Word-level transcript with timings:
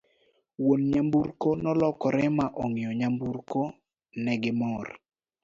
wuon 0.63 0.81
nyamburko 0.91 1.47
nolokore 1.63 2.23
ma 2.37 2.45
ong'iyo 2.63 2.91
nyamburko 2.99 3.61
ne 4.23 4.33
gi 4.41 4.51
mor 4.59 4.87